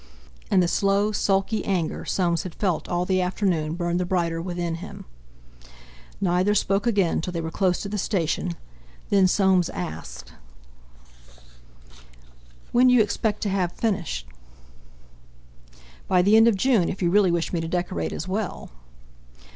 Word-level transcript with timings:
And 0.49 0.63
the 0.63 0.67
slow, 0.67 1.11
sulky 1.11 1.63
anger 1.63 2.05
Soames 2.05 2.41
had 2.41 2.55
felt 2.55 2.89
all 2.89 3.05
the 3.05 3.21
afternoon 3.21 3.75
burned 3.75 3.99
the 3.99 4.03
brighter 4.07 4.41
within 4.41 4.77
him. 4.81 5.05
Neither 6.19 6.55
spoke 6.55 6.87
again 6.87 7.21
till 7.21 7.31
they 7.31 7.39
were 7.39 7.51
close 7.51 7.81
to 7.83 7.87
the 7.87 7.99
Station, 7.99 8.53
then 9.11 9.27
Soames 9.27 9.69
asked: 9.69 10.33
"When 12.71 12.87
do 12.87 12.93
you 12.95 13.01
expect 13.03 13.41
to 13.43 13.49
have 13.49 13.73
finished?" 13.73 14.25
"By 16.07 16.23
the 16.23 16.35
end 16.35 16.47
of 16.47 16.55
June, 16.57 16.89
if 16.89 17.03
you 17.03 17.11
really 17.11 17.29
wish 17.29 17.53
me 17.53 17.61
to 17.61 17.67
decorate 17.67 18.11
as 18.11 18.27
well." 18.27 18.71